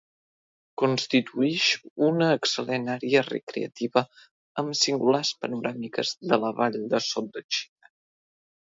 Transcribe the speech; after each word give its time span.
Constituïx 0.81 1.67
una 2.07 2.29
excel·lent 2.37 2.89
àrea 2.95 3.23
recreativa 3.27 4.03
amb 4.63 4.79
singulars 4.83 5.35
panoràmiques 5.45 6.19
de 6.33 6.45
la 6.47 6.55
vall 6.63 6.83
de 6.97 7.05
Sot 7.13 7.33
de 7.39 7.47
Xera. 7.47 7.97